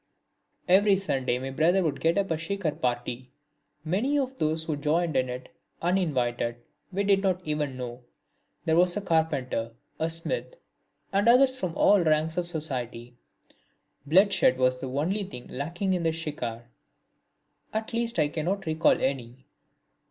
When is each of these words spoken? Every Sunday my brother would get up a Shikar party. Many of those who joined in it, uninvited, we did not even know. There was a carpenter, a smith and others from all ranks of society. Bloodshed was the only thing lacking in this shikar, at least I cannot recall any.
Every 0.67 0.95
Sunday 0.95 1.37
my 1.37 1.51
brother 1.51 1.83
would 1.83 1.99
get 2.01 2.17
up 2.17 2.31
a 2.31 2.35
Shikar 2.39 2.71
party. 2.71 3.29
Many 3.85 4.17
of 4.17 4.35
those 4.39 4.63
who 4.63 4.75
joined 4.75 5.15
in 5.15 5.29
it, 5.29 5.49
uninvited, 5.79 6.55
we 6.91 7.03
did 7.03 7.21
not 7.21 7.39
even 7.47 7.77
know. 7.77 8.01
There 8.65 8.75
was 8.77 8.97
a 8.97 9.01
carpenter, 9.01 9.73
a 9.99 10.09
smith 10.09 10.55
and 11.13 11.29
others 11.29 11.55
from 11.59 11.77
all 11.77 11.99
ranks 12.03 12.35
of 12.35 12.47
society. 12.47 13.13
Bloodshed 14.07 14.57
was 14.57 14.79
the 14.79 14.89
only 14.89 15.23
thing 15.23 15.47
lacking 15.49 15.93
in 15.93 16.01
this 16.01 16.15
shikar, 16.15 16.67
at 17.71 17.93
least 17.93 18.17
I 18.17 18.27
cannot 18.29 18.65
recall 18.65 18.99
any. 18.99 19.45